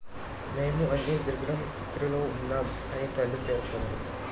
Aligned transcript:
"""మేము 0.55 0.83
అన్ని 0.93 1.15
దిగ్భ్రాంతిలో 1.27 2.21
ఉన్నాం" 2.31 2.65
అని 2.91 3.07
తల్లి 3.17 3.39
పేర్కొంది. 3.47 3.95